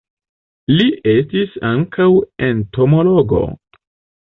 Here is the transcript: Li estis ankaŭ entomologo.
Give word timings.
Li 0.79 0.87
estis 1.11 1.53
ankaŭ 1.73 2.09
entomologo. 2.51 3.45